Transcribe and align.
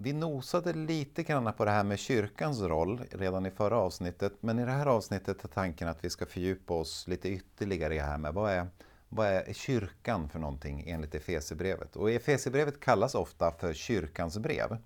vi 0.00 0.12
nosade 0.12 0.72
lite 0.72 1.22
grann 1.22 1.52
på 1.52 1.64
det 1.64 1.70
här 1.70 1.84
med 1.84 1.98
kyrkans 1.98 2.60
roll 2.60 3.00
redan 3.10 3.46
i 3.46 3.50
förra 3.50 3.76
avsnittet, 3.76 4.32
men 4.40 4.58
i 4.58 4.64
det 4.64 4.70
här 4.70 4.86
avsnittet 4.86 5.44
är 5.44 5.48
tanken 5.48 5.88
att 5.88 6.04
vi 6.04 6.10
ska 6.10 6.26
fördjupa 6.26 6.74
oss 6.74 7.08
lite 7.08 7.28
ytterligare 7.28 7.94
i 7.94 7.98
det 7.98 8.04
här 8.04 8.18
med 8.18 8.34
vad 8.34 8.52
är, 8.52 8.66
vad 9.08 9.26
är 9.26 9.52
kyrkan 9.52 10.28
för 10.28 10.38
någonting 10.38 10.84
enligt 10.86 11.14
Efesierbrevet? 11.14 11.96
Och 11.96 12.10
Efesierbrevet 12.10 12.80
kallas 12.80 13.14
ofta 13.14 13.52
för 13.52 13.74
kyrkans 13.74 14.38
brev. 14.38 14.76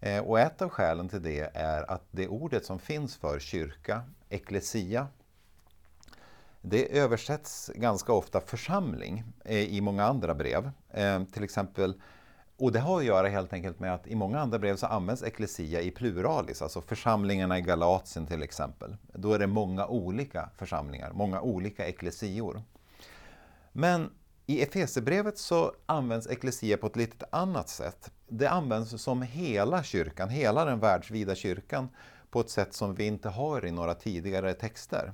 Eh, 0.00 0.24
och 0.24 0.40
ett 0.40 0.62
av 0.62 0.68
skälen 0.68 1.08
till 1.08 1.22
det 1.22 1.50
är 1.54 1.90
att 1.90 2.04
det 2.10 2.28
ordet 2.28 2.64
som 2.64 2.78
finns 2.78 3.16
för 3.16 3.38
kyrka, 3.38 4.02
eklesia, 4.28 5.08
det 6.60 6.98
översätts 6.98 7.70
ganska 7.74 8.12
ofta 8.12 8.40
församling 8.40 9.24
eh, 9.44 9.74
i 9.74 9.80
många 9.80 10.04
andra 10.04 10.34
brev. 10.34 10.70
Eh, 10.90 11.24
till 11.24 11.44
exempel 11.44 11.94
och 12.60 12.72
det 12.72 12.80
har 12.80 12.98
att 12.98 13.04
göra 13.04 13.28
helt 13.28 13.52
enkelt 13.52 13.80
med 13.80 13.94
att 13.94 14.06
i 14.06 14.14
många 14.14 14.40
andra 14.40 14.58
brev 14.58 14.76
så 14.76 14.86
används 14.86 15.22
eklesia 15.22 15.80
i 15.80 15.90
pluralis, 15.90 16.62
alltså 16.62 16.80
församlingarna 16.80 17.58
i 17.58 17.62
Galatien 17.62 18.26
till 18.26 18.42
exempel. 18.42 18.96
Då 19.12 19.32
är 19.32 19.38
det 19.38 19.46
många 19.46 19.86
olika 19.86 20.50
församlingar, 20.56 21.12
många 21.12 21.40
olika 21.40 21.86
eklesior. 21.86 22.62
Men 23.72 24.10
i 24.46 24.62
Efesebrevet 24.62 25.38
så 25.38 25.72
används 25.86 26.26
eklesia 26.26 26.76
på 26.76 26.86
ett 26.86 26.96
lite 26.96 27.26
annat 27.30 27.68
sätt. 27.68 28.10
Det 28.28 28.46
används 28.46 29.02
som 29.02 29.22
hela 29.22 29.82
kyrkan, 29.82 30.28
hela 30.28 30.64
den 30.64 30.80
världsvida 30.80 31.34
kyrkan, 31.34 31.88
på 32.30 32.40
ett 32.40 32.50
sätt 32.50 32.74
som 32.74 32.94
vi 32.94 33.06
inte 33.06 33.28
har 33.28 33.66
i 33.66 33.70
några 33.70 33.94
tidigare 33.94 34.54
texter. 34.54 35.12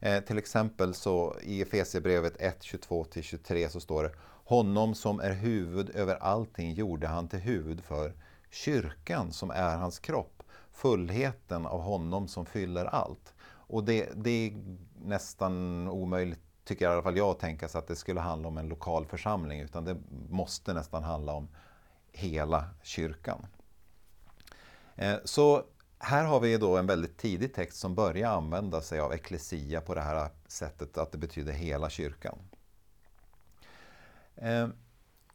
Eh, 0.00 0.20
till 0.20 0.38
exempel 0.38 0.94
så 0.94 1.36
i 1.42 1.62
Efesierbrevet 1.62 2.36
1, 2.38 2.60
22-23 2.60 3.68
så 3.68 3.80
står 3.80 4.02
det 4.02 4.12
honom 4.50 4.94
som 4.94 5.20
är 5.20 5.32
huvud 5.32 5.90
över 5.90 6.14
allting 6.14 6.72
gjorde 6.72 7.06
han 7.06 7.28
till 7.28 7.38
huvud 7.38 7.80
för 7.80 8.12
kyrkan 8.50 9.32
som 9.32 9.50
är 9.50 9.76
hans 9.76 9.98
kropp. 9.98 10.42
Fullheten 10.72 11.66
av 11.66 11.80
honom 11.80 12.28
som 12.28 12.46
fyller 12.46 12.84
allt. 12.84 13.34
Och 13.42 13.84
det, 13.84 14.08
det 14.16 14.30
är 14.30 14.52
nästan 15.04 15.88
omöjligt, 15.88 16.40
tycker 16.64 16.84
i 16.84 16.88
alla 16.88 17.02
fall 17.02 17.16
jag, 17.16 17.30
att 17.30 17.38
tänka 17.38 17.68
sig 17.68 17.78
att 17.78 17.86
det 17.86 17.96
skulle 17.96 18.20
handla 18.20 18.48
om 18.48 18.58
en 18.58 18.68
lokal 18.68 19.06
församling. 19.06 19.60
Utan 19.60 19.84
det 19.84 19.96
måste 20.28 20.74
nästan 20.74 21.02
handla 21.02 21.32
om 21.32 21.48
hela 22.12 22.64
kyrkan. 22.82 23.46
Eh, 24.96 25.16
så 25.24 25.64
här 25.98 26.24
har 26.24 26.40
vi 26.40 26.58
då 26.58 26.76
en 26.76 26.86
väldigt 26.86 27.18
tidig 27.18 27.54
text 27.54 27.78
som 27.78 27.94
börjar 27.94 28.30
använda 28.30 28.80
sig 28.80 29.00
av 29.00 29.12
eklesia 29.12 29.80
på 29.80 29.94
det 29.94 30.00
här 30.00 30.30
sättet 30.46 30.98
att 30.98 31.12
det 31.12 31.18
betyder 31.18 31.52
hela 31.52 31.90
kyrkan. 31.90 32.38
Eh, 34.40 34.68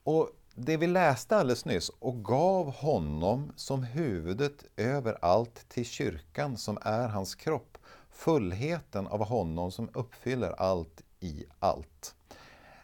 och 0.03 0.29
det 0.55 0.77
vi 0.77 0.87
läste 0.87 1.37
alldeles 1.37 1.65
nyss, 1.65 1.89
och 1.89 2.23
gav 2.23 2.71
honom 2.71 3.51
som 3.55 3.83
huvudet 3.83 4.65
över 4.77 5.17
allt 5.21 5.69
till 5.69 5.85
kyrkan 5.85 6.57
som 6.57 6.77
är 6.81 7.07
hans 7.07 7.35
kropp, 7.35 7.77
fullheten 8.09 9.07
av 9.07 9.25
honom 9.25 9.71
som 9.71 9.89
uppfyller 9.93 10.51
allt 10.51 11.01
i 11.19 11.45
allt. 11.59 12.15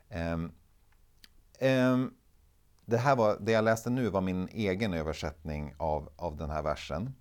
Um, 0.09 0.51
um, 1.61 2.13
det, 2.85 2.97
här 2.97 3.15
var, 3.15 3.37
det 3.39 3.51
jag 3.51 3.63
läste 3.63 3.89
nu 3.89 4.09
var 4.09 4.21
min 4.21 4.49
egen 4.51 4.93
översättning 4.93 5.73
av, 5.77 6.09
av 6.15 6.37
den 6.37 6.49
här 6.49 6.61
versen. 6.61 7.15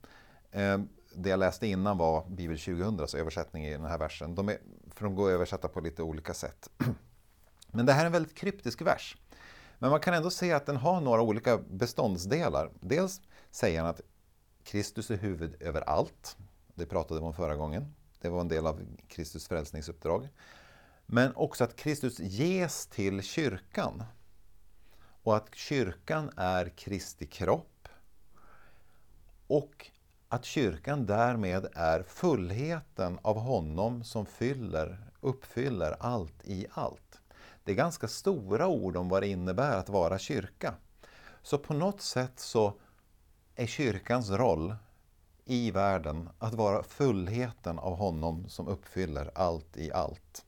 Um, 0.53 0.89
det 1.15 1.31
jag 1.31 1.39
läste 1.39 1.67
innan 1.67 1.99
var 1.99 2.29
Bibel 2.29 2.57
2000s 2.57 3.17
översättning 3.17 3.67
i 3.67 3.73
den 3.73 3.85
här 3.85 3.99
versen. 3.99 4.35
De 4.35 4.49
är, 4.49 4.59
för 4.95 5.05
de 5.05 5.15
går 5.15 5.29
att 5.29 5.35
översätta 5.35 5.69
på 5.69 5.81
lite 5.81 6.03
olika 6.03 6.35
sätt. 6.35 6.71
Men 7.73 7.87
det 7.87 7.93
här 7.93 8.03
är 8.03 8.07
en 8.07 8.13
väldigt 8.13 8.37
kryptisk 8.37 8.83
vers. 8.83 9.17
Men 9.79 9.91
man 9.91 10.01
kan 10.01 10.15
ändå 10.15 10.31
se 10.31 10.53
att 10.53 10.67
den 10.67 10.77
har 10.77 11.01
några 11.01 11.23
olika 11.23 11.59
beståndsdelar. 11.59 12.71
Dels 12.81 13.21
säger 13.51 13.81
han 13.81 13.91
att 13.91 14.01
Kristus 14.65 15.11
är 15.11 15.17
huvud 15.17 15.63
över 15.63 15.81
allt. 15.81 16.37
Det 16.75 16.87
pratade 16.87 17.21
vi 17.21 17.27
om 17.27 17.35
förra 17.35 17.57
gången. 17.57 17.95
Det 18.21 18.29
var 18.29 18.41
en 18.41 18.49
del 18.49 18.67
av 18.67 18.81
Kristus 19.09 19.49
frälsningsuppdrag. 19.49 20.29
Men 21.07 21.35
också 21.35 21.65
att 21.65 21.77
Kristus 21.77 22.19
ges 22.19 22.87
till 22.87 23.23
kyrkan. 23.23 24.05
Och 25.23 25.37
att 25.37 25.55
kyrkan 25.55 26.31
är 26.37 26.69
Kristi 26.69 27.27
kropp. 27.27 27.89
Och 29.47 29.91
att 30.29 30.45
kyrkan 30.45 31.07
därmed 31.07 31.67
är 31.73 32.03
fullheten 32.03 33.19
av 33.23 33.39
honom 33.39 34.05
som 34.05 34.27
fyller, 34.27 34.99
uppfyller 35.21 35.97
allt 36.01 36.45
i 36.45 36.67
allt. 36.71 37.10
Det 37.71 37.75
är 37.75 37.77
ganska 37.77 38.09
stora 38.09 38.67
ord 38.67 38.97
om 38.97 39.09
vad 39.09 39.23
det 39.23 39.29
innebär 39.29 39.77
att 39.77 39.89
vara 39.89 40.19
kyrka. 40.19 40.75
Så 41.43 41.59
på 41.59 41.75
något 41.75 42.01
sätt 42.01 42.33
så 42.41 42.75
är 43.57 43.67
kyrkans 43.67 44.31
roll 44.31 44.75
i 45.45 45.71
världen 45.71 46.29
att 46.39 46.55
vara 46.55 46.83
fullheten 46.83 47.79
av 47.79 47.97
honom 47.97 48.49
som 48.49 48.69
uppfyller 48.69 49.31
allt 49.35 49.77
i 49.77 49.93
allt. 49.93 50.45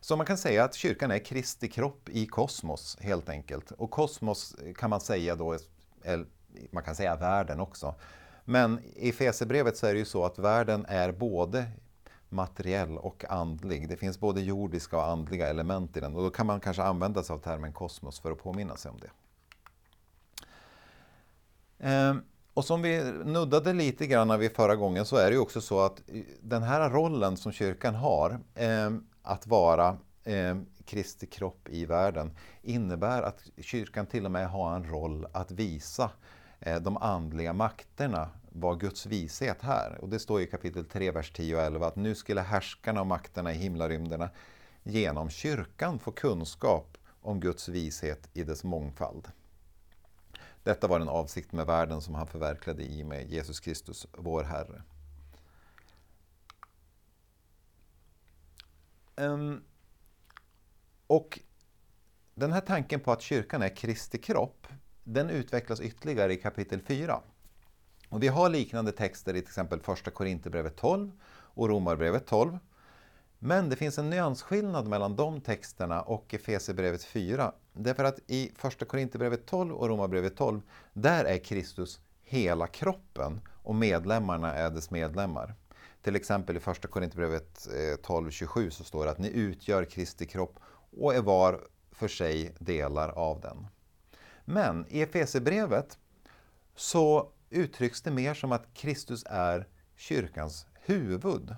Så 0.00 0.16
man 0.16 0.26
kan 0.26 0.38
säga 0.38 0.64
att 0.64 0.74
kyrkan 0.74 1.10
är 1.10 1.18
Kristi 1.18 1.68
kropp 1.68 2.08
i 2.08 2.26
kosmos 2.26 2.96
helt 3.00 3.28
enkelt. 3.28 3.70
Och 3.70 3.90
kosmos 3.90 4.56
kan 4.76 4.90
man 4.90 5.00
säga 5.00 5.36
då, 5.36 5.58
man 6.70 6.82
kan 6.82 6.96
säga 6.96 7.16
världen 7.16 7.60
också. 7.60 7.94
Men 8.44 8.80
i 8.94 9.12
Fesebrevet 9.12 9.76
så 9.76 9.86
är 9.86 9.92
det 9.92 9.98
ju 9.98 10.04
så 10.04 10.24
att 10.24 10.38
världen 10.38 10.86
är 10.88 11.12
både 11.12 11.66
materiell 12.28 12.98
och 12.98 13.24
andlig. 13.28 13.88
Det 13.88 13.96
finns 13.96 14.20
både 14.20 14.40
jordiska 14.40 14.96
och 14.96 15.08
andliga 15.08 15.48
element 15.48 15.96
i 15.96 16.00
den 16.00 16.14
och 16.16 16.22
då 16.22 16.30
kan 16.30 16.46
man 16.46 16.60
kanske 16.60 16.82
använda 16.82 17.22
sig 17.22 17.34
av 17.34 17.38
termen 17.38 17.72
kosmos 17.72 18.20
för 18.20 18.32
att 18.32 18.42
påminna 18.42 18.76
sig 18.76 18.90
om 18.90 18.98
det. 19.00 19.10
Ehm, 21.78 22.22
och 22.54 22.64
som 22.64 22.82
vi 22.82 23.12
nuddade 23.24 23.72
lite 23.72 24.06
grann 24.06 24.38
vid 24.38 24.52
förra 24.52 24.76
gången 24.76 25.04
så 25.04 25.16
är 25.16 25.26
det 25.26 25.32
ju 25.32 25.38
också 25.38 25.60
så 25.60 25.80
att 25.80 26.02
den 26.40 26.62
här 26.62 26.90
rollen 26.90 27.36
som 27.36 27.52
kyrkan 27.52 27.94
har, 27.94 28.38
ehm, 28.54 29.06
att 29.22 29.46
vara 29.46 29.96
ehm, 30.24 30.66
Kristi 30.84 31.26
kropp 31.26 31.68
i 31.68 31.84
världen, 31.84 32.30
innebär 32.62 33.22
att 33.22 33.42
kyrkan 33.60 34.06
till 34.06 34.24
och 34.24 34.30
med 34.30 34.50
har 34.50 34.76
en 34.76 34.90
roll 34.90 35.26
att 35.32 35.50
visa 35.50 36.10
eh, 36.60 36.80
de 36.80 36.96
andliga 36.96 37.52
makterna 37.52 38.28
var 38.60 38.76
Guds 38.76 39.06
vishet 39.06 39.62
här. 39.62 39.98
Och 40.00 40.08
det 40.08 40.18
står 40.18 40.40
i 40.40 40.46
kapitel 40.46 40.84
3, 40.84 41.10
vers 41.10 41.32
10 41.32 41.56
och 41.56 41.62
11 41.62 41.86
att 41.86 41.96
nu 41.96 42.14
skulle 42.14 42.40
härskarna 42.40 43.00
och 43.00 43.06
makterna 43.06 43.52
i 43.52 43.56
himlarymderna 43.56 44.30
genom 44.82 45.30
kyrkan 45.30 45.98
få 45.98 46.12
kunskap 46.12 46.98
om 47.20 47.40
Guds 47.40 47.68
vishet 47.68 48.28
i 48.32 48.42
dess 48.42 48.64
mångfald. 48.64 49.28
Detta 50.62 50.86
var 50.88 50.98
den 50.98 51.08
avsikt 51.08 51.52
med 51.52 51.66
världen 51.66 52.00
som 52.00 52.14
han 52.14 52.26
förverkligade 52.26 52.82
i 52.82 53.04
med 53.04 53.30
Jesus 53.30 53.60
Kristus, 53.60 54.06
vår 54.12 54.42
Herre. 54.44 54.82
Um, 59.16 59.64
och 61.06 61.40
den 62.34 62.52
här 62.52 62.60
tanken 62.60 63.00
på 63.00 63.12
att 63.12 63.22
kyrkan 63.22 63.62
är 63.62 63.76
Kristi 63.76 64.18
kropp, 64.18 64.66
den 65.04 65.30
utvecklas 65.30 65.80
ytterligare 65.80 66.32
i 66.32 66.36
kapitel 66.36 66.80
4. 66.80 67.20
Och 68.08 68.22
vi 68.22 68.28
har 68.28 68.48
liknande 68.48 68.92
texter 68.92 69.34
i 69.34 69.40
till 69.40 69.48
exempel 69.48 69.80
första 69.80 70.10
Korinthierbrevet 70.10 70.76
12 70.76 71.10
och 71.28 71.68
Romarbrevet 71.68 72.26
12. 72.26 72.58
Men 73.38 73.68
det 73.68 73.76
finns 73.76 73.98
en 73.98 74.10
nyansskillnad 74.10 74.88
mellan 74.88 75.16
de 75.16 75.40
texterna 75.40 76.02
och 76.02 76.34
Efesierbrevet 76.34 77.04
4. 77.04 77.52
Därför 77.72 78.04
att 78.04 78.18
i 78.26 78.52
första 78.56 78.84
Korinthierbrevet 78.84 79.46
12 79.46 79.74
och 79.74 79.88
Romarbrevet 79.88 80.36
12, 80.36 80.60
där 80.92 81.24
är 81.24 81.38
Kristus 81.38 82.00
hela 82.22 82.66
kroppen 82.66 83.40
och 83.62 83.74
medlemmarna 83.74 84.54
är 84.54 84.70
dess 84.70 84.90
medlemmar. 84.90 85.54
Till 86.02 86.16
exempel 86.16 86.56
i 86.56 86.60
första 86.60 86.88
Korinthierbrevet 86.88 87.66
eh, 87.66 88.06
12.27 88.06 88.70
så 88.70 88.84
står 88.84 89.04
det 89.04 89.10
att 89.10 89.18
ni 89.18 89.28
utgör 89.28 89.84
Kristi 89.84 90.26
kropp 90.26 90.58
och 91.00 91.14
är 91.14 91.20
var 91.20 91.60
för 91.90 92.08
sig 92.08 92.54
delar 92.58 93.08
av 93.08 93.40
den. 93.40 93.66
Men 94.44 94.86
i 94.88 95.02
Efesierbrevet 95.02 95.98
så 96.76 97.30
uttrycks 97.50 98.02
det 98.02 98.10
mer 98.10 98.34
som 98.34 98.52
att 98.52 98.74
Kristus 98.74 99.24
är 99.26 99.66
kyrkans 99.96 100.66
huvud. 100.74 101.54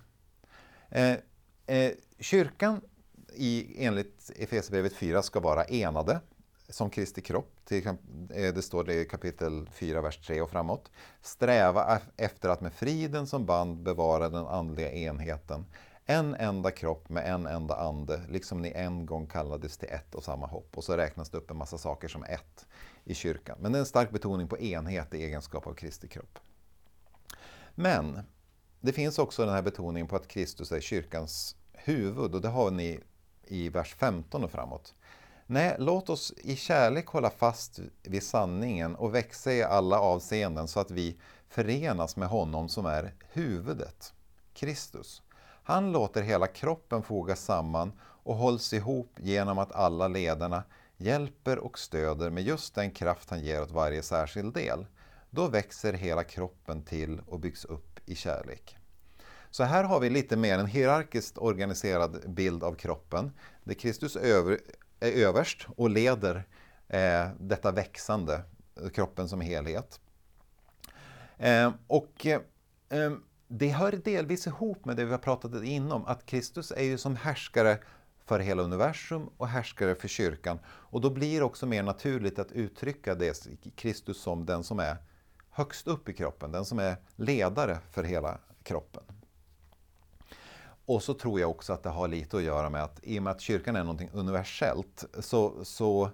Eh, 0.91 1.17
eh, 1.67 1.93
kyrkan 2.19 2.81
i, 3.35 3.85
enligt 3.85 4.31
Efesierbrevet 4.37 4.93
4 4.93 5.23
ska 5.23 5.41
vara 5.41 5.65
enade 5.65 6.21
som 6.69 6.91
Kristi 6.91 7.21
kropp. 7.21 7.55
Eh, 7.71 7.85
det 8.31 8.63
står 8.63 8.85
det 8.85 8.95
i 8.95 9.05
kapitel 9.05 9.69
4, 9.73 10.01
vers 10.01 10.27
3 10.27 10.41
och 10.41 10.51
framåt. 10.51 10.91
Sträva 11.23 12.01
efter 12.17 12.49
att 12.49 12.61
med 12.61 12.73
friden 12.73 13.27
som 13.27 13.47
band 13.47 13.83
bevara 13.83 14.29
den 14.29 14.47
andliga 14.47 14.93
enheten. 14.93 15.65
En 16.11 16.35
enda 16.35 16.71
kropp 16.71 17.09
med 17.09 17.27
en 17.35 17.47
enda 17.47 17.77
ande, 17.77 18.21
liksom 18.29 18.63
ni 18.63 18.73
en 18.75 19.07
gång 19.07 19.27
kallades 19.27 19.79
till 19.79 19.89
ett 19.89 20.15
och 20.15 20.25
samma 20.25 20.47
hopp. 20.47 20.79
Och 20.79 20.85
så 20.85 20.97
räknas 20.97 21.31
det 21.31 21.39
upp 21.39 21.51
en 21.51 21.57
massa 21.57 21.79
saker 21.79 22.09
som 22.09 22.25
ett 22.25 22.67
i 23.05 23.15
kyrkan. 23.15 23.59
Men 23.61 23.73
det 23.73 23.79
är 23.79 23.81
en 23.81 23.87
stark 23.87 24.11
betoning 24.11 24.49
på 24.49 24.59
enhet 24.59 25.15
i 25.15 25.25
egenskap 25.25 25.67
av 25.67 25.75
Kristi 25.75 26.09
kropp. 26.09 26.39
Men 27.75 28.21
det 28.81 28.93
finns 28.93 29.19
också 29.19 29.45
den 29.45 29.55
här 29.55 29.63
betoningen 29.63 30.09
på 30.09 30.17
att 30.17 30.29
Kristus 30.29 30.73
är 30.73 30.81
kyrkans 30.81 31.57
huvud 31.73 32.35
och 32.35 32.41
det 32.41 32.49
har 32.49 32.71
ni 32.71 33.01
i 33.47 33.69
vers 33.69 33.95
15 33.95 34.45
och 34.45 34.51
framåt. 34.51 34.95
Nej, 35.47 35.77
låt 35.79 36.11
oss 36.11 36.33
i 36.37 36.57
kärlek 36.57 37.07
hålla 37.07 37.31
fast 37.31 37.81
vid 38.03 38.23
sanningen 38.23 38.97
och 38.97 39.15
växa 39.15 39.53
i 39.53 39.63
alla 39.63 40.01
avseenden 40.01 40.69
så 40.69 40.81
att 40.81 40.91
vi 40.91 41.17
förenas 41.49 42.17
med 42.17 42.29
honom 42.29 42.69
som 42.69 42.87
är 42.87 43.15
huvudet, 43.33 44.13
Kristus. 44.55 45.23
Han 45.69 45.93
låter 45.93 46.23
hela 46.23 46.47
kroppen 46.47 47.03
fogas 47.03 47.45
samman 47.45 47.93
och 48.01 48.35
hålls 48.35 48.73
ihop 48.73 49.13
genom 49.17 49.59
att 49.59 49.73
alla 49.73 50.09
ledarna 50.09 50.65
hjälper 50.97 51.59
och 51.59 51.79
stöder 51.79 52.31
med 52.31 52.43
just 52.43 52.75
den 52.75 52.91
kraft 52.91 53.31
han 53.31 53.41
ger 53.41 53.63
åt 53.63 53.71
varje 53.71 54.03
särskild 54.03 54.55
del. 54.55 54.87
Då 55.31 55.49
växer 55.49 55.93
hela 55.93 56.25
kroppen 56.25 56.83
till 56.83 57.21
och 57.27 57.41
byggs 57.41 57.65
upp 57.65 58.01
i 58.07 58.15
kärlek. 58.15 58.77
Så 59.51 59.65
här 59.65 59.85
har 59.85 60.01
vi 60.01 60.11
lite 60.11 60.37
mer 60.37 60.59
en 60.59 60.67
hierarkiskt 60.67 61.39
organiserad 61.39 62.31
bild 62.31 62.65
av 62.65 62.75
kroppen, 62.75 63.33
där 63.65 63.75
Kristus 63.75 64.17
över, 64.17 64.59
är 65.01 65.13
överst 65.13 65.67
och 65.77 65.91
leder 65.91 66.47
eh, 66.89 67.29
detta 67.41 67.73
växande, 67.73 68.43
kroppen 68.95 69.29
som 69.29 69.41
helhet. 69.41 70.01
Eh, 71.39 71.73
och 71.87 72.27
eh, 72.27 73.13
det 73.49 73.69
hör 73.69 73.93
delvis 73.93 74.47
ihop 74.47 74.85
med 74.85 74.97
det 74.97 75.05
vi 75.05 75.11
har 75.11 75.19
pratat 75.19 75.65
inom, 75.65 76.07
att 76.07 76.27
Kristus 76.27 76.71
är 76.71 76.83
ju 76.83 76.99
som 76.99 77.17
härskare 77.17 77.79
för 78.25 78.41
hela 78.41 78.63
universum 78.63 79.31
och 79.37 79.49
härskare 79.49 79.95
för 79.95 80.09
kyrkan. 80.09 80.59
Och 80.67 81.01
då 81.01 81.11
blir 81.11 81.39
det 81.39 81.45
också 81.45 81.67
mer 81.67 81.83
naturligt 81.83 82.39
att 82.39 82.53
uttrycka 82.53 83.15
det, 83.15 83.49
Kristus 83.77 84.21
som 84.21 84.47
den 84.47 84.65
som 84.65 84.79
är 84.79 84.97
högst 85.51 85.87
upp 85.87 86.09
i 86.09 86.13
kroppen, 86.13 86.53
den 86.53 86.65
som 86.65 86.79
är 86.79 86.97
ledare 87.17 87.79
för 87.91 88.03
hela 88.03 88.39
kroppen. 88.63 89.03
Och 90.87 91.03
så 91.03 91.15
tror 91.15 91.41
jag 91.41 91.51
också 91.51 91.73
att 91.73 91.83
det 91.83 91.91
har 91.91 92.09
lite 92.09 92.37
att 92.37 92.43
göra 92.43 92.71
med 92.71 92.83
att 92.83 93.01
i 93.03 93.19
och 93.19 93.23
med 93.23 93.31
att 93.31 93.41
kyrkan 93.41 93.77
är 93.77 93.81
någonting 93.81 94.11
universellt 94.13 95.05
så, 95.19 95.65
så, 95.65 96.11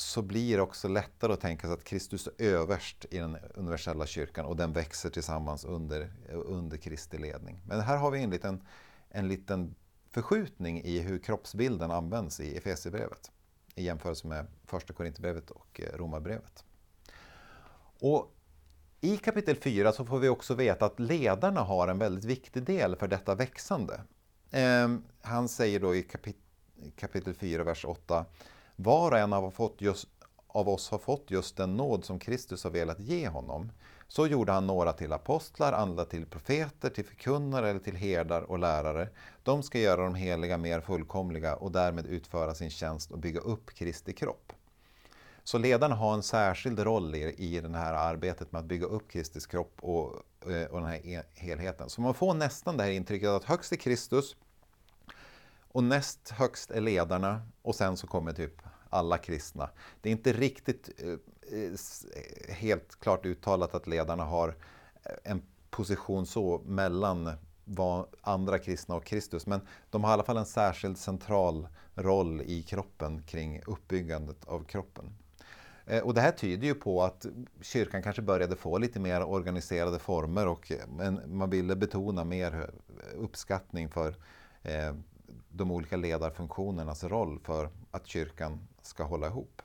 så 0.00 0.22
blir 0.22 0.56
det 0.56 0.62
också 0.62 0.88
lättare 0.88 1.32
att 1.32 1.40
tänka 1.40 1.66
sig 1.66 1.74
att 1.74 1.84
Kristus 1.84 2.28
är 2.38 2.44
överst 2.44 3.06
i 3.10 3.18
den 3.18 3.36
universella 3.54 4.06
kyrkan 4.06 4.44
och 4.44 4.56
den 4.56 4.72
växer 4.72 5.10
tillsammans 5.10 5.64
under, 5.64 6.12
under 6.32 6.76
Kristi 6.76 7.18
ledning. 7.18 7.60
Men 7.66 7.80
här 7.80 7.96
har 7.96 8.10
vi 8.10 8.22
en 8.22 8.30
liten, 8.30 8.62
en 9.10 9.28
liten 9.28 9.74
förskjutning 10.10 10.82
i 10.82 10.98
hur 10.98 11.18
kroppsbilden 11.18 11.90
används 11.90 12.40
i 12.40 12.56
Efesierbrevet 12.56 13.30
i 13.74 13.84
jämförelse 13.84 14.26
med 14.26 14.46
första 14.66 14.92
Korinthierbrevet 14.92 15.50
och 15.50 15.80
eh, 15.80 15.96
Romarbrevet. 15.96 16.64
Och 18.00 18.34
i 19.00 19.16
kapitel 19.16 19.56
4 19.56 19.92
så 19.92 20.04
får 20.04 20.18
vi 20.18 20.28
också 20.28 20.54
veta 20.54 20.86
att 20.86 21.00
ledarna 21.00 21.60
har 21.60 21.88
en 21.88 21.98
väldigt 21.98 22.24
viktig 22.24 22.62
del 22.62 22.96
för 22.96 23.08
detta 23.08 23.34
växande. 23.34 24.00
Eh, 24.50 24.88
han 25.22 25.48
säger 25.48 25.80
då 25.80 25.94
i 25.94 26.06
kapitel 26.96 27.34
4, 27.34 27.64
vers 27.64 27.84
8 27.84 28.24
var 28.80 29.10
och 29.12 29.18
en 29.18 29.32
av, 29.32 29.50
fått 29.50 29.80
just, 29.80 30.08
av 30.46 30.68
oss 30.68 30.90
har 30.90 30.98
fått 30.98 31.30
just 31.30 31.56
den 31.56 31.76
nåd 31.76 32.04
som 32.04 32.18
Kristus 32.18 32.64
har 32.64 32.70
velat 32.70 33.00
ge 33.00 33.28
honom. 33.28 33.72
Så 34.08 34.26
gjorde 34.26 34.52
han 34.52 34.66
några 34.66 34.92
till 34.92 35.12
apostlar, 35.12 35.72
andra 35.72 36.04
till 36.04 36.26
profeter, 36.26 36.90
till 36.90 37.04
förkunnare 37.04 37.70
eller 37.70 37.80
till 37.80 37.96
herdar 37.96 38.42
och 38.42 38.58
lärare. 38.58 39.08
De 39.42 39.62
ska 39.62 39.78
göra 39.78 40.02
de 40.02 40.14
heliga 40.14 40.58
mer 40.58 40.80
fullkomliga 40.80 41.56
och 41.56 41.72
därmed 41.72 42.06
utföra 42.06 42.54
sin 42.54 42.70
tjänst 42.70 43.10
och 43.10 43.18
bygga 43.18 43.40
upp 43.40 43.70
Kristi 43.74 44.12
kropp. 44.12 44.52
Så 45.44 45.58
ledarna 45.58 45.94
har 45.94 46.14
en 46.14 46.22
särskild 46.22 46.78
roll 46.78 47.14
i, 47.14 47.34
i 47.38 47.60
det 47.60 47.78
här 47.78 47.94
arbetet 47.94 48.52
med 48.52 48.58
att 48.58 48.66
bygga 48.66 48.86
upp 48.86 49.10
Kristi 49.10 49.40
kropp 49.40 49.78
och, 49.80 50.12
eh, 50.52 50.66
och 50.66 50.80
den 50.80 50.90
här 50.90 51.24
helheten. 51.34 51.90
Så 51.90 52.00
man 52.00 52.14
får 52.14 52.34
nästan 52.34 52.76
det 52.76 52.82
här 52.82 52.90
intrycket 52.90 53.28
att 53.28 53.44
högst 53.44 53.72
är 53.72 53.76
Kristus 53.76 54.36
och 55.68 55.84
näst 55.84 56.30
högst 56.30 56.70
är 56.70 56.80
ledarna 56.80 57.42
och 57.62 57.74
sen 57.74 57.96
så 57.96 58.06
kommer 58.06 58.32
typ 58.32 58.62
alla 58.90 59.18
kristna. 59.18 59.70
Det 60.00 60.08
är 60.08 60.12
inte 60.12 60.32
riktigt 60.32 60.90
eh, 60.98 61.08
eh, 61.58 61.72
eh 62.48 62.54
helt 62.54 63.00
klart 63.00 63.26
uttalat 63.26 63.74
att 63.74 63.86
ledarna 63.86 64.24
har 64.24 64.48
eh, 65.04 65.12
en 65.24 65.42
position 65.70 66.26
så 66.26 66.62
mellan 66.64 67.30
andra 68.20 68.58
kristna 68.58 68.94
och 68.94 69.04
Kristus. 69.04 69.46
Men 69.46 69.60
de 69.90 70.04
har 70.04 70.10
i 70.10 70.12
alla 70.12 70.22
fall 70.22 70.36
en 70.36 70.46
särskild 70.46 70.98
central 70.98 71.68
roll 71.94 72.42
i 72.42 72.62
kroppen 72.62 73.22
kring 73.22 73.62
uppbyggandet 73.66 74.44
av 74.44 74.64
kroppen. 74.64 75.04
Och 76.02 76.14
det 76.14 76.20
här 76.20 76.32
tyder 76.32 76.66
ju 76.66 76.74
på 76.74 77.02
att 77.02 77.26
kyrkan 77.60 78.02
kanske 78.02 78.22
började 78.22 78.56
få 78.56 78.78
lite 78.78 79.00
mer 79.00 79.22
organiserade 79.22 79.98
former 79.98 80.46
och 80.46 80.72
man 81.26 81.50
ville 81.50 81.76
betona 81.76 82.24
mer 82.24 82.70
uppskattning 83.14 83.88
för 83.88 84.14
de 85.58 85.70
olika 85.70 85.96
ledarfunktionernas 85.96 87.04
roll 87.04 87.38
för 87.38 87.70
att 87.90 88.06
kyrkan 88.06 88.68
ska 88.82 89.04
hålla 89.04 89.26
ihop. 89.26 89.62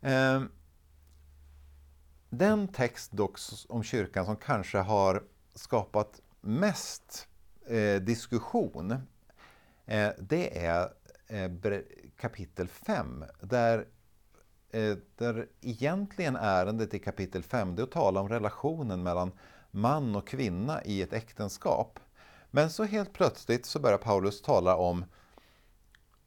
Ehm, 0.00 0.48
den 2.30 2.68
text 2.68 3.12
dock 3.12 3.38
om 3.68 3.82
kyrkan 3.82 4.24
som 4.24 4.36
kanske 4.36 4.78
har 4.78 5.22
skapat 5.54 6.20
mest 6.40 7.28
eh, 7.66 8.00
diskussion, 8.00 8.90
eh, 9.86 10.10
det 10.18 10.66
är 10.66 10.92
eh, 11.26 11.50
kapitel 12.16 12.68
5, 12.68 13.24
där, 13.40 13.86
där 15.16 15.48
egentligen 15.60 16.36
ärendet 16.36 16.94
i 16.94 16.98
kapitel 16.98 17.42
5 17.42 17.78
är 17.78 17.82
att 17.82 17.90
tala 17.90 18.20
om 18.20 18.28
relationen 18.28 19.02
mellan 19.02 19.32
man 19.70 20.16
och 20.16 20.28
kvinna 20.28 20.84
i 20.84 21.02
ett 21.02 21.12
äktenskap. 21.12 22.00
Men 22.50 22.70
så 22.70 22.84
helt 22.84 23.12
plötsligt 23.12 23.66
så 23.66 23.78
börjar 23.78 23.98
Paulus 23.98 24.42
tala 24.42 24.76
om 24.76 25.04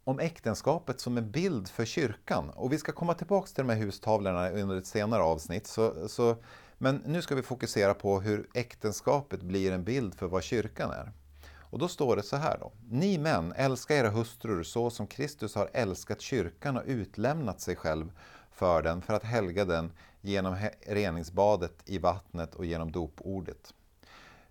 om 0.09 0.19
äktenskapet 0.19 0.99
som 0.99 1.17
en 1.17 1.31
bild 1.31 1.69
för 1.69 1.85
kyrkan. 1.85 2.49
Och 2.49 2.73
vi 2.73 2.77
ska 2.77 2.91
komma 2.91 3.13
tillbaka 3.13 3.47
till 3.47 3.67
de 3.67 3.73
här 3.73 3.81
hustavlorna 3.81 4.49
under 4.49 4.77
ett 4.77 4.87
senare 4.87 5.21
avsnitt. 5.21 5.67
Så, 5.67 6.09
så, 6.09 6.35
men 6.77 6.95
nu 7.05 7.21
ska 7.21 7.35
vi 7.35 7.41
fokusera 7.41 7.93
på 7.93 8.21
hur 8.21 8.49
äktenskapet 8.53 9.41
blir 9.41 9.71
en 9.71 9.83
bild 9.83 10.15
för 10.15 10.27
vad 10.27 10.43
kyrkan 10.43 10.91
är. 10.91 11.11
Och 11.57 11.79
då 11.79 11.87
står 11.87 12.15
det 12.15 12.23
så 12.23 12.35
här 12.35 12.57
då. 12.59 12.71
Ni 12.89 13.17
män, 13.17 13.53
älska 13.55 13.95
era 13.95 14.09
hustrur 14.09 14.63
så 14.63 14.89
som 14.89 15.07
Kristus 15.07 15.55
har 15.55 15.69
älskat 15.73 16.21
kyrkan 16.21 16.77
och 16.77 16.83
utlämnat 16.85 17.61
sig 17.61 17.75
själv 17.75 18.11
för 18.51 18.81
den 18.81 19.01
för 19.01 19.13
att 19.13 19.23
helga 19.23 19.65
den 19.65 19.91
genom 20.21 20.57
reningsbadet 20.87 21.73
i 21.85 21.97
vattnet 21.97 22.55
och 22.55 22.65
genom 22.65 22.91
dopordet 22.91 23.73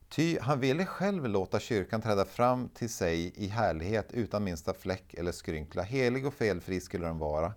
Ty 0.08 0.38
han 0.40 0.60
ville 0.60 0.86
själv 0.86 1.26
låta 1.26 1.60
kyrkan 1.60 2.02
träda 2.02 2.24
fram 2.24 2.68
till 2.68 2.90
sig 2.90 3.32
i 3.36 3.46
härlighet 3.46 4.12
utan 4.12 4.44
minsta 4.44 4.74
fläck 4.74 5.14
eller 5.14 5.32
skrynkla. 5.32 5.82
Helig 5.82 6.26
och 6.26 6.34
felfri 6.34 6.80
skulle 6.80 7.06
den 7.06 7.18
vara. 7.18 7.52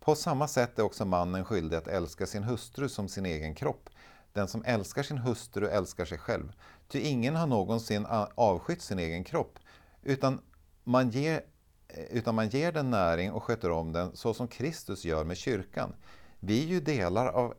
På 0.00 0.14
samma 0.14 0.48
sätt 0.48 0.78
är 0.78 0.82
också 0.82 1.04
mannen 1.04 1.44
skyldig 1.44 1.76
att 1.76 1.88
älska 1.88 2.26
sin 2.26 2.42
hustru 2.42 2.88
som 2.88 3.08
sin 3.08 3.26
egen 3.26 3.54
kropp. 3.54 3.90
Den 4.32 4.48
som 4.48 4.64
älskar 4.64 5.02
sin 5.02 5.18
hustru 5.18 5.68
älskar 5.68 6.04
sig 6.04 6.18
själv. 6.18 6.52
Ty 6.88 7.00
ingen 7.00 7.36
har 7.36 7.46
någonsin 7.46 8.06
avskytt 8.34 8.82
sin 8.82 8.98
egen 8.98 9.24
kropp, 9.24 9.58
utan 10.02 10.40
man 10.84 11.10
ger, 11.10 11.40
eh, 11.88 12.04
utan 12.04 12.34
man 12.34 12.48
ger 12.48 12.72
den 12.72 12.90
näring 12.90 13.32
och 13.32 13.42
sköter 13.42 13.70
om 13.70 13.92
den 13.92 14.16
så 14.16 14.34
som 14.34 14.48
Kristus 14.48 15.04
gör 15.04 15.24
med 15.24 15.36
kyrkan. 15.36 15.94
Vi 16.40 16.64
är 16.64 16.66
ju 16.66 16.80
delar 16.80 17.26
av 17.26 17.54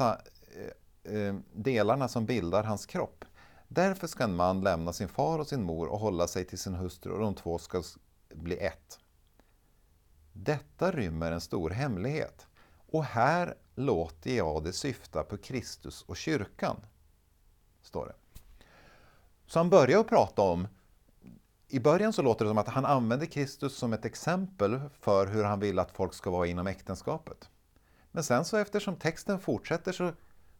eh, 0.00 1.14
eh, 1.14 1.34
delarna 1.52 2.08
som 2.08 2.26
bildar 2.26 2.64
hans 2.64 2.86
kropp. 2.86 3.24
Därför 3.68 4.06
ska 4.06 4.24
en 4.24 4.36
man 4.36 4.60
lämna 4.60 4.92
sin 4.92 5.08
far 5.08 5.38
och 5.38 5.46
sin 5.46 5.62
mor 5.62 5.86
och 5.86 5.98
hålla 5.98 6.26
sig 6.26 6.44
till 6.44 6.58
sin 6.58 6.74
hustru 6.74 7.12
och 7.12 7.20
de 7.20 7.34
två 7.34 7.58
ska 7.58 7.82
bli 8.34 8.56
ett. 8.56 8.98
Detta 10.32 10.90
rymmer 10.90 11.32
en 11.32 11.40
stor 11.40 11.70
hemlighet. 11.70 12.46
Och 12.86 13.04
här 13.04 13.54
låter 13.74 14.36
jag 14.36 14.64
det 14.64 14.72
syfta 14.72 15.22
på 15.22 15.36
Kristus 15.36 16.02
och 16.02 16.16
kyrkan. 16.16 16.76
Står 17.82 18.06
det. 18.06 18.14
Så 19.46 19.58
han 19.58 19.70
börjar 19.70 20.00
att 20.00 20.08
prata 20.08 20.42
om 20.42 20.68
i 21.68 21.80
början 21.80 22.12
så 22.12 22.22
låter 22.22 22.44
det 22.44 22.50
som 22.50 22.58
att 22.58 22.68
han 22.68 22.84
använder 22.84 23.26
Kristus 23.26 23.76
som 23.76 23.92
ett 23.92 24.04
exempel 24.04 24.80
för 25.00 25.26
hur 25.26 25.44
han 25.44 25.60
vill 25.60 25.78
att 25.78 25.90
folk 25.90 26.14
ska 26.14 26.30
vara 26.30 26.46
inom 26.46 26.66
äktenskapet. 26.66 27.48
Men 28.12 28.24
sen 28.24 28.44
så 28.44 28.56
eftersom 28.56 28.96
texten 28.96 29.40
fortsätter 29.40 29.92
så, 29.92 30.12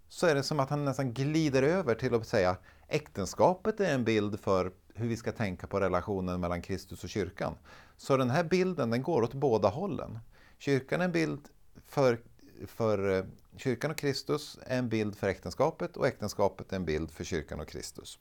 så 0.09 0.27
är 0.27 0.35
det 0.35 0.43
som 0.43 0.61
att 0.61 0.71
han 0.71 0.85
nästan 0.85 1.12
glider 1.12 1.62
över 1.62 1.95
till 1.95 2.15
att 2.15 2.27
säga 2.27 2.57
Äktenskapet 2.88 3.81
är 3.81 3.95
en 3.95 4.05
bild 4.05 4.41
för 4.41 4.73
hur 4.95 5.09
vi 5.09 5.17
ska 5.17 5.33
tänka 5.33 5.67
på 5.67 5.81
relationen 5.81 6.41
mellan 6.41 6.62
Kristus 6.62 7.05
och 7.05 7.11
kyrkan. 7.11 7.55
Så 7.97 8.17
den 8.17 8.31
här 8.31 8.45
bilden 8.45 8.91
den 8.91 9.03
går 9.03 9.23
åt 9.23 9.35
båda 9.35 9.69
hållen. 9.69 10.19
Kyrkan 10.59 11.00
är 11.00 11.05
en 11.05 11.12
bild 11.12 11.49
för, 11.87 12.19
för 12.67 13.19
eh, 13.19 13.25
kyrkan 13.57 13.91
och 13.91 13.97
Kristus 13.97 14.59
är 14.67 14.79
en 14.79 14.88
bild 14.88 15.17
för 15.17 15.29
äktenskapet 15.29 15.97
och 15.97 16.07
äktenskapet 16.07 16.73
är 16.73 16.77
en 16.77 16.85
bild 16.85 17.11
för 17.11 17.25
kyrkan 17.25 17.61
och 17.61 17.69
Kristus. 17.69 18.19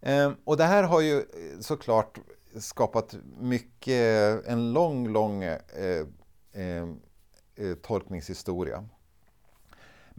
Ehm, 0.00 0.36
och 0.44 0.56
det 0.56 0.64
här 0.64 0.82
har 0.82 1.00
ju 1.00 1.18
eh, 1.18 1.60
såklart 1.60 2.18
skapat 2.58 3.16
mycket, 3.40 4.46
en 4.46 4.72
lång, 4.72 5.08
lång 5.08 5.42
eh, 5.42 5.60
eh, 6.52 6.88
eh 7.56 7.74
tolkningshistoria. 7.82 8.88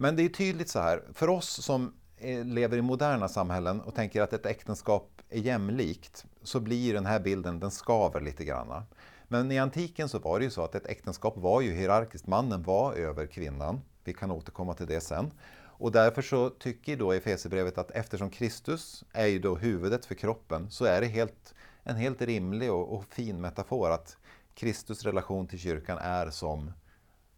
Men 0.02 0.16
det 0.16 0.22
är 0.22 0.28
tydligt 0.28 0.68
så 0.68 0.78
här, 0.78 1.02
för 1.14 1.28
oss 1.28 1.64
som 1.64 1.94
eh, 2.18 2.44
lever 2.44 2.76
i 2.76 2.82
moderna 2.82 3.28
samhällen 3.28 3.80
och 3.80 3.94
tänker 3.94 4.22
att 4.22 4.32
ett 4.32 4.46
äktenskap 4.46 5.22
är 5.30 5.40
jämlikt 5.40 6.24
så 6.42 6.60
blir 6.60 6.94
den 6.94 7.06
här 7.06 7.20
bilden, 7.20 7.60
den 7.60 7.70
skaver 7.70 8.20
lite 8.20 8.44
grann. 8.44 8.82
Men 9.28 9.52
i 9.52 9.58
antiken 9.58 10.08
så 10.08 10.18
var 10.18 10.38
det 10.38 10.44
ju 10.44 10.50
så 10.50 10.64
att 10.64 10.74
ett 10.74 10.86
äktenskap 10.86 11.36
var 11.36 11.60
ju 11.60 11.72
hierarkiskt. 11.72 12.26
Mannen 12.26 12.62
var 12.62 12.94
över 12.94 13.26
kvinnan. 13.26 13.80
Vi 14.04 14.14
kan 14.14 14.30
återkomma 14.30 14.74
till 14.74 14.86
det 14.86 15.00
sen. 15.00 15.30
Och 15.58 15.92
därför 15.92 16.22
så 16.22 16.50
tycker 16.50 16.96
då 16.96 17.12
Efesierbrevet 17.12 17.78
att 17.78 17.90
eftersom 17.90 18.30
Kristus 18.30 19.04
är 19.12 19.26
ju 19.26 19.38
då 19.38 19.56
huvudet 19.56 20.06
för 20.06 20.14
kroppen 20.14 20.70
så 20.70 20.84
är 20.84 21.00
det 21.00 21.06
helt, 21.06 21.54
en 21.82 21.96
helt 21.96 22.22
rimlig 22.22 22.72
och, 22.72 22.94
och 22.94 23.04
fin 23.04 23.40
metafor 23.40 23.90
att 23.90 24.16
Kristus 24.54 25.04
relation 25.04 25.46
till 25.46 25.58
kyrkan 25.58 25.98
är 25.98 26.30
som 26.30 26.72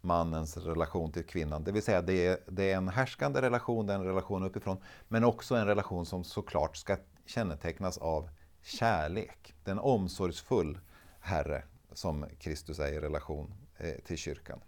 mannens 0.05 0.57
relation 0.57 1.13
till 1.13 1.25
kvinnan. 1.25 1.65
Det 1.65 1.73
vill 1.73 1.83
säga 1.83 2.03
det 2.03 2.27
är, 2.27 2.39
det 2.47 2.71
är 2.71 2.77
en 2.77 2.89
härskande 2.89 3.43
relation, 3.43 3.87
det 3.87 3.93
är 3.93 3.99
en 3.99 4.05
relation 4.05 4.43
uppifrån, 4.43 4.77
men 5.09 5.25
också 5.25 5.55
en 5.55 5.67
relation 5.67 6.07
som 6.07 6.25
såklart 6.25 6.77
ska 6.77 6.97
kännetecknas 7.27 7.99
av 7.99 8.29
kärlek. 8.63 9.55
Det 9.65 9.71
är 9.71 9.73
en 9.73 9.79
omsorgsfull 9.79 10.79
Herre 11.21 11.63
som 11.93 12.27
Kristus 12.39 12.79
är 12.79 12.93
i 12.93 13.01
relation 13.01 13.55
eh, 13.79 13.95
till 14.05 14.19
kyrkan. 14.19 14.61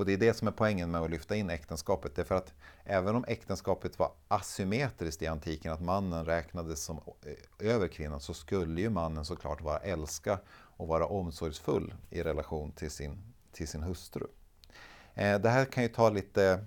Och 0.00 0.06
det 0.06 0.12
är 0.12 0.16
det 0.16 0.34
som 0.34 0.48
är 0.48 0.52
poängen 0.52 0.90
med 0.90 1.00
att 1.00 1.10
lyfta 1.10 1.36
in 1.36 1.50
äktenskapet. 1.50 2.14
Därför 2.14 2.34
att 2.34 2.54
även 2.84 3.16
om 3.16 3.24
äktenskapet 3.28 3.98
var 3.98 4.12
asymmetriskt 4.28 5.22
i 5.22 5.26
antiken, 5.26 5.72
att 5.72 5.80
mannen 5.80 6.24
räknades 6.24 6.82
som 6.82 6.96
eh, 6.96 7.68
över 7.74 7.88
kvinnan, 7.88 8.20
så 8.20 8.34
skulle 8.34 8.80
ju 8.80 8.90
mannen 8.90 9.24
såklart 9.24 9.60
vara 9.60 9.78
älska 9.78 10.38
och 10.50 10.88
vara 10.88 11.06
omsorgsfull 11.06 11.94
i 12.10 12.22
relation 12.22 12.72
till 12.72 12.90
sin, 12.90 13.18
till 13.52 13.68
sin 13.68 13.82
hustru. 13.82 14.26
Eh, 15.14 15.40
det 15.40 15.48
här 15.48 15.64
kan 15.64 15.82
ju 15.82 15.88
ta 15.88 16.10
lite 16.10 16.64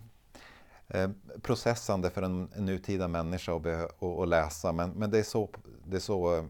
eh, 0.87 1.09
processande 1.41 2.09
för 2.09 2.21
en, 2.21 2.43
nutida 2.43 3.07
människa 3.07 3.55
att, 3.55 4.27
läsa, 4.27 4.71
men, 4.71 4.91
men 4.91 5.11
det 5.11 5.19
är 5.19 5.23
så, 5.23 5.49
det 5.85 5.95
är 5.95 5.99
så 5.99 6.47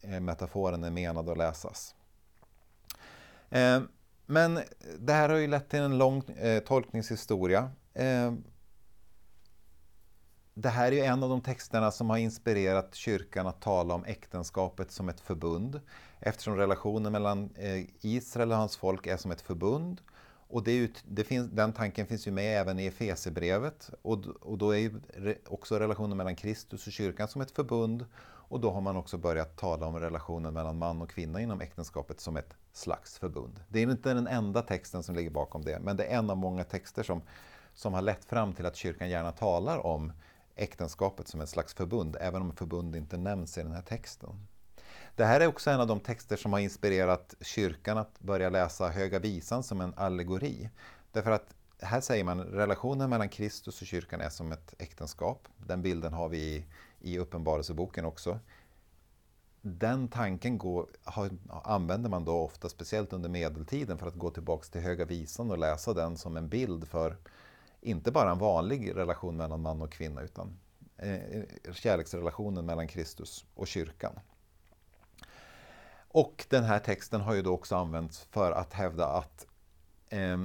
eh, 0.00 0.20
metaforen 0.20 0.84
är 0.84 0.90
menad 0.90 1.30
att 1.30 1.38
läsas. 1.38 1.94
Eh, 3.50 3.80
men 4.26 4.60
det 4.98 5.12
här 5.12 5.28
har 5.28 5.36
ju 5.36 5.46
lett 5.46 5.68
till 5.68 5.80
en 5.80 5.98
lång 5.98 6.22
eh, 6.22 6.60
tolkningshistoria. 6.60 7.70
Eh, 7.94 8.32
det 10.54 10.68
här 10.68 10.86
är 10.86 10.92
ju 10.92 11.00
en 11.00 11.22
av 11.22 11.28
de 11.28 11.40
texterna 11.40 11.90
som 11.90 12.10
har 12.10 12.16
inspirerat 12.16 12.94
kyrkan 12.94 13.46
att 13.46 13.60
tala 13.60 13.94
om 13.94 14.04
äktenskapet 14.04 14.90
som 14.90 15.08
ett 15.08 15.20
förbund. 15.20 15.80
Eftersom 16.20 16.56
relationen 16.56 17.12
mellan 17.12 17.50
eh, 17.54 17.84
Israel 18.00 18.50
och 18.52 18.58
hans 18.58 18.76
folk 18.76 19.06
är 19.06 19.16
som 19.16 19.30
ett 19.30 19.40
förbund. 19.40 20.00
Och 20.48 20.62
det 20.62 20.72
är 20.72 20.90
det 21.08 21.24
finns, 21.24 21.50
den 21.50 21.72
tanken 21.72 22.06
finns 22.06 22.26
ju 22.26 22.30
med 22.30 22.60
även 22.60 22.78
i 22.78 22.86
Efesierbrevet. 22.86 23.90
Och, 24.02 24.26
och 24.26 24.58
då 24.58 24.70
är 24.70 24.78
ju 24.78 25.00
också 25.46 25.78
relationen 25.78 26.16
mellan 26.16 26.36
Kristus 26.36 26.86
och 26.86 26.92
kyrkan 26.92 27.28
som 27.28 27.40
ett 27.40 27.50
förbund. 27.50 28.06
Och 28.48 28.60
då 28.60 28.70
har 28.70 28.80
man 28.80 28.96
också 28.96 29.18
börjat 29.18 29.56
tala 29.56 29.86
om 29.86 30.00
relationen 30.00 30.54
mellan 30.54 30.78
man 30.78 31.02
och 31.02 31.10
kvinna 31.10 31.40
inom 31.40 31.60
äktenskapet 31.60 32.20
som 32.20 32.36
ett 32.36 32.54
slags 32.72 33.18
förbund. 33.18 33.60
Det 33.68 33.82
är 33.82 33.90
inte 33.90 34.14
den 34.14 34.26
enda 34.26 34.62
texten 34.62 35.02
som 35.02 35.14
ligger 35.14 35.30
bakom 35.30 35.64
det, 35.64 35.78
men 35.80 35.96
det 35.96 36.04
är 36.04 36.18
en 36.18 36.30
av 36.30 36.36
många 36.36 36.64
texter 36.64 37.02
som, 37.02 37.22
som 37.74 37.94
har 37.94 38.02
lett 38.02 38.24
fram 38.24 38.52
till 38.52 38.66
att 38.66 38.76
kyrkan 38.76 39.08
gärna 39.08 39.32
talar 39.32 39.86
om 39.86 40.12
äktenskapet 40.56 41.28
som 41.28 41.40
ett 41.40 41.48
slags 41.48 41.74
förbund, 41.74 42.16
även 42.20 42.42
om 42.42 42.52
förbund 42.52 42.96
inte 42.96 43.16
nämns 43.16 43.58
i 43.58 43.62
den 43.62 43.72
här 43.72 43.82
texten. 43.82 44.46
Det 45.16 45.24
här 45.24 45.40
är 45.40 45.46
också 45.46 45.70
en 45.70 45.80
av 45.80 45.86
de 45.86 46.00
texter 46.00 46.36
som 46.36 46.52
har 46.52 46.60
inspirerat 46.60 47.34
kyrkan 47.40 47.98
att 47.98 48.20
börja 48.20 48.50
läsa 48.50 48.88
Höga 48.88 49.18
Visan 49.18 49.62
som 49.62 49.80
en 49.80 49.94
allegori. 49.96 50.70
Därför 51.12 51.30
att 51.30 51.54
här 51.80 52.00
säger 52.00 52.24
man 52.24 52.40
relationen 52.40 53.10
mellan 53.10 53.28
Kristus 53.28 53.80
och 53.80 53.86
kyrkan 53.86 54.20
är 54.20 54.28
som 54.28 54.52
ett 54.52 54.74
äktenskap. 54.78 55.48
Den 55.56 55.82
bilden 55.82 56.12
har 56.12 56.28
vi 56.28 56.38
i, 56.38 56.64
i 57.00 57.18
Uppenbarelseboken 57.18 58.04
också 58.04 58.38
den 59.68 60.08
tanken 60.08 60.58
går, 60.58 60.86
har, 61.04 61.30
använder 61.48 62.10
man 62.10 62.24
då 62.24 62.36
ofta, 62.36 62.68
speciellt 62.68 63.12
under 63.12 63.28
medeltiden, 63.28 63.98
för 63.98 64.06
att 64.06 64.14
gå 64.14 64.30
tillbaks 64.30 64.70
till 64.70 64.80
Höga 64.80 65.04
Visan 65.04 65.50
och 65.50 65.58
läsa 65.58 65.94
den 65.94 66.16
som 66.16 66.36
en 66.36 66.48
bild 66.48 66.88
för 66.88 67.16
inte 67.80 68.10
bara 68.10 68.30
en 68.30 68.38
vanlig 68.38 68.96
relation 68.96 69.36
mellan 69.36 69.62
man 69.62 69.82
och 69.82 69.92
kvinna, 69.92 70.22
utan 70.22 70.58
eh, 70.96 71.14
eh 71.14 71.44
kärleksrelationen 71.72 72.66
mellan 72.66 72.88
Kristus 72.88 73.44
och 73.54 73.66
kyrkan. 73.66 74.12
Och 76.16 76.46
den 76.48 76.64
här 76.64 76.78
texten 76.78 77.20
har 77.20 77.34
ju 77.34 77.42
då 77.42 77.52
också 77.52 77.76
använts 77.76 78.20
för 78.20 78.52
att 78.52 78.72
hävda 78.72 79.06
att 79.06 79.46
eh, 80.08 80.44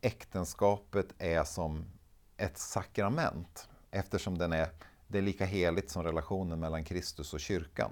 äktenskapet 0.00 1.06
är 1.18 1.44
som 1.44 1.84
ett 2.36 2.58
sakrament, 2.58 3.68
eftersom 3.90 4.38
den 4.38 4.52
är, 4.52 4.68
det 5.08 5.18
är 5.18 5.22
lika 5.22 5.44
heligt 5.44 5.90
som 5.90 6.02
relationen 6.02 6.60
mellan 6.60 6.84
Kristus 6.84 7.34
och 7.34 7.40
kyrkan. 7.40 7.90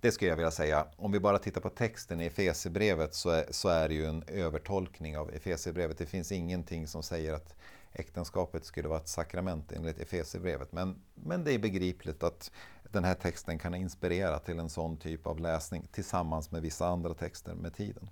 Det 0.00 0.12
skulle 0.12 0.30
jag 0.30 0.36
vilja 0.36 0.50
säga. 0.50 0.86
Om 0.96 1.12
vi 1.12 1.20
bara 1.20 1.38
tittar 1.38 1.60
på 1.60 1.70
texten 1.70 2.20
i 2.20 2.26
Efesierbrevet 2.26 3.14
så 3.14 3.30
är, 3.30 3.46
så 3.50 3.68
är 3.68 3.88
det 3.88 3.94
ju 3.94 4.06
en 4.06 4.24
övertolkning 4.26 5.18
av 5.18 5.30
Efesierbrevet. 5.30 5.98
Det 5.98 6.06
finns 6.06 6.32
ingenting 6.32 6.86
som 6.86 7.02
säger 7.02 7.32
att 7.32 7.54
äktenskapet 7.92 8.64
skulle 8.64 8.88
vara 8.88 9.00
ett 9.00 9.08
sakrament 9.08 9.72
enligt 9.72 9.98
Efesierbrevet. 9.98 10.72
Men, 10.72 11.02
men 11.14 11.44
det 11.44 11.52
är 11.52 11.58
begripligt 11.58 12.22
att 12.22 12.50
den 12.92 13.04
här 13.04 13.14
texten 13.14 13.58
kan 13.58 13.74
inspirera 13.74 14.38
till 14.38 14.58
en 14.58 14.68
sån 14.68 14.96
typ 14.96 15.26
av 15.26 15.40
läsning 15.40 15.88
tillsammans 15.92 16.50
med 16.50 16.62
vissa 16.62 16.86
andra 16.86 17.14
texter 17.14 17.54
med 17.54 17.74
tiden. 17.74 18.10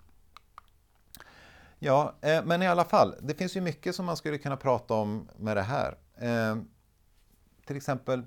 Ja, 1.78 2.14
eh, 2.20 2.44
men 2.44 2.62
i 2.62 2.66
alla 2.66 2.84
fall, 2.84 3.14
det 3.20 3.34
finns 3.34 3.56
ju 3.56 3.60
mycket 3.60 3.94
som 3.94 4.06
man 4.06 4.16
skulle 4.16 4.38
kunna 4.38 4.56
prata 4.56 4.94
om 4.94 5.28
med 5.36 5.56
det 5.56 5.62
här. 5.62 5.98
Eh, 6.16 6.56
till 7.66 7.76
exempel, 7.76 8.22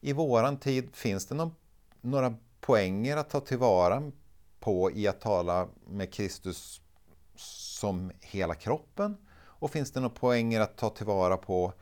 i 0.00 0.12
våran 0.12 0.56
tid, 0.56 0.96
finns 0.96 1.26
det 1.26 1.34
någon, 1.34 1.54
några 2.00 2.34
poänger 2.60 3.16
att 3.16 3.30
ta 3.30 3.40
tillvara 3.40 4.12
på 4.60 4.90
i 4.90 5.08
att 5.08 5.20
tala 5.20 5.68
med 5.86 6.12
Kristus 6.12 6.80
som 7.36 8.12
hela 8.20 8.54
kroppen? 8.54 9.16
Och 9.38 9.70
finns 9.70 9.92
det 9.92 10.00
några 10.00 10.14
poänger 10.14 10.60
att 10.60 10.76
ta 10.76 10.90
tillvara 10.90 11.36
på 11.36 11.72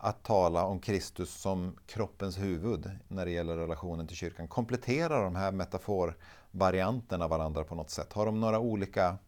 att 0.00 0.22
tala 0.22 0.64
om 0.64 0.80
Kristus 0.80 1.34
som 1.34 1.76
kroppens 1.86 2.38
huvud 2.38 2.90
när 3.08 3.24
det 3.24 3.30
gäller 3.30 3.56
relationen 3.56 4.06
till 4.06 4.16
kyrkan? 4.16 4.48
Kompletterar 4.48 5.24
de 5.24 5.36
här 5.36 5.52
metaforvarianterna 5.52 7.28
varandra 7.28 7.64
på 7.64 7.74
något 7.74 7.90
sätt? 7.90 8.12
Har 8.12 8.26
de 8.26 8.40
några 8.40 8.58
olika 8.58 9.18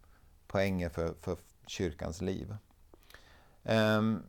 poänger 0.46 0.88
för, 0.88 1.14
för 1.20 1.36
kyrkans 1.66 2.20
liv? 2.20 2.56
Um, 3.62 4.22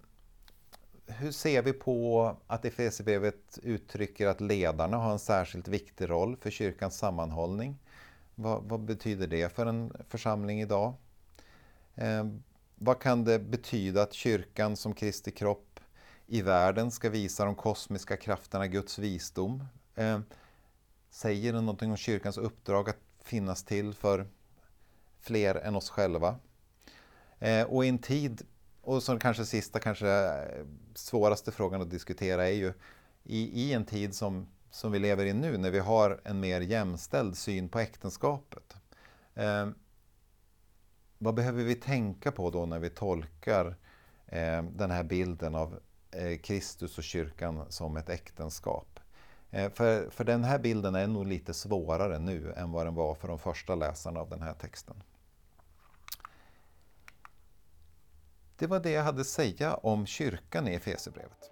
hur 1.08 1.32
ser 1.32 1.62
vi 1.62 1.74
på 1.74 2.36
att 2.48 2.66
Efesierbrevet 2.66 3.60
uttrycker 3.64 4.28
att 4.28 4.42
ledarna 4.42 4.98
har 4.98 5.12
en 5.12 5.20
särskilt 5.20 5.68
viktig 5.68 6.10
roll 6.10 6.36
för 6.36 6.50
kyrkans 6.50 6.98
sammanhållning? 6.98 7.78
Vad, 8.36 8.64
vad 8.64 8.80
betyder 8.80 9.28
det 9.28 9.56
för 9.56 9.66
en 9.66 9.94
församling 10.10 10.62
idag? 10.62 10.94
Eh, 11.96 12.26
vad 12.76 13.00
kan 13.00 13.24
det 13.24 13.40
betyda 13.40 14.02
att 14.02 14.14
kyrkan 14.14 14.76
som 14.76 14.94
Kristi 14.94 15.32
kropp 15.32 15.71
i 16.32 16.42
världen 16.42 16.92
ska 16.92 17.10
visa 17.10 17.46
de 17.46 17.56
kosmiska 17.56 18.18
krafterna 18.18 18.68
Guds 18.68 19.00
visdom? 19.00 19.64
Eh, 19.96 20.20
säger 21.10 21.54
det 21.54 21.62
någonting 21.62 21.92
om 21.92 21.98
kyrkans 21.98 22.38
uppdrag 22.38 22.90
att 22.90 22.98
finnas 23.24 23.64
till 23.64 23.94
för 23.94 24.28
fler 25.20 25.56
än 25.56 25.76
oss 25.76 25.90
själva? 25.90 26.40
Eh, 27.40 27.64
och 27.64 27.86
i 27.86 27.90
en 27.90 27.98
tid 27.98 28.42
och 28.82 29.04
som 29.04 29.20
kanske 29.20 29.46
sista, 29.46 29.80
kanske 29.80 30.10
eh, 30.10 30.66
svåraste 30.94 31.52
frågan 31.52 31.82
att 31.82 31.90
diskutera 31.90 32.48
är 32.50 32.54
ju 32.54 32.74
i, 33.24 33.62
i 33.64 33.74
en 33.74 33.86
tid 33.86 34.16
som, 34.16 34.48
som 34.70 34.92
vi 34.92 35.00
lever 35.00 35.26
i 35.26 35.34
nu, 35.34 35.58
när 35.58 35.72
vi 35.72 35.80
har 35.80 36.22
en 36.24 36.40
mer 36.40 36.62
jämställd 36.62 37.38
syn 37.38 37.70
på 37.70 37.80
äktenskapet. 37.80 38.76
Eh, 39.34 39.70
vad 41.18 41.34
behöver 41.34 41.64
vi 41.64 41.76
tänka 41.76 42.32
på 42.32 42.50
då 42.50 42.66
när 42.66 42.80
vi 42.80 42.90
tolkar 42.90 43.76
eh, 44.28 44.64
den 44.64 44.92
här 44.92 45.04
bilden 45.04 45.56
av 45.56 45.80
Eh, 46.12 46.38
Kristus 46.38 46.98
och 46.98 47.04
kyrkan 47.04 47.66
som 47.70 47.98
ett 47.98 48.10
äktenskap? 48.10 49.00
Eh, 49.52 49.72
för, 49.72 50.10
för 50.10 50.24
den 50.24 50.44
här 50.44 50.60
bilden 50.60 50.96
är 50.96 51.08
nog 51.08 51.28
lite 51.28 51.54
svårare 51.54 52.20
nu 52.20 52.54
än 52.54 52.72
vad 52.72 52.86
den 52.86 52.96
var 52.96 53.16
för 53.16 53.28
de 53.28 53.40
första 53.40 53.76
läsarna 53.76 54.20
av 54.20 54.30
den 54.30 54.42
här 54.42 54.54
texten. 54.54 55.04
Det 58.56 58.68
var 58.68 58.80
det 58.80 58.92
jag 58.92 59.04
hade 59.04 59.22
att 59.22 59.28
säga 59.28 59.74
om 59.74 60.06
kyrkan 60.06 60.68
i 60.68 60.74
Efesierbrevet. 60.74 61.52